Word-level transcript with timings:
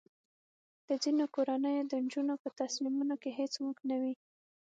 د 0.87 0.89
ځینو 1.03 1.25
کورنیو 1.35 1.89
د 1.91 1.93
نجونو 2.03 2.33
په 2.43 2.49
تصمیمونو 2.59 3.15
کې 3.21 3.29
هیڅ 3.39 3.53
واک 3.59 3.77
نه 3.89 3.97
وي. 4.01 4.13